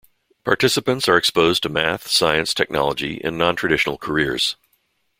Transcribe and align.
Participants 0.43 1.07
are 1.07 1.15
exposed 1.15 1.61
to 1.61 1.69
math, 1.69 2.07
science, 2.07 2.55
technology, 2.55 3.21
and 3.23 3.37
non-traditional 3.37 3.99
careers. 3.99 4.55